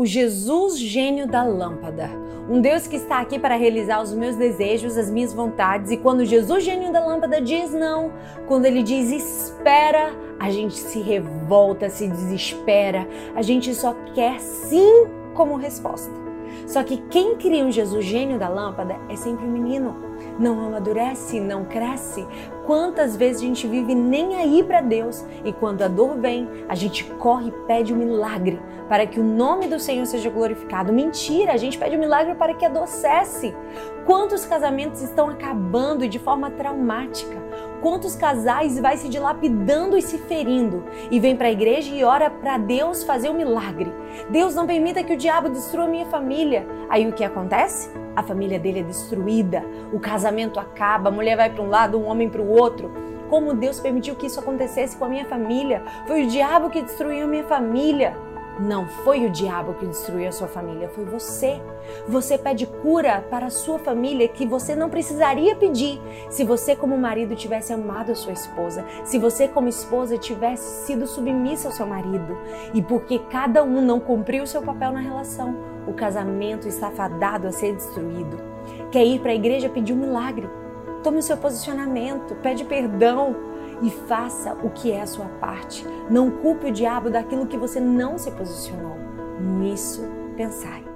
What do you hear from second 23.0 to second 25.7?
vezes a gente vive nem aí para Deus e